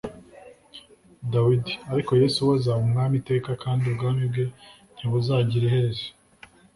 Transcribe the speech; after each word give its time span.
Dawidi 1.31 1.73
Ariko 1.91 2.11
Yesu 2.21 2.37
we 2.47 2.53
azaba 2.59 2.81
umwami 2.85 3.15
iteka 3.21 3.51
kandi 3.63 3.81
ubwami 3.91 4.23
bwe 4.31 4.45
ntibuzagira 4.95 5.63
iherezo 5.67 6.07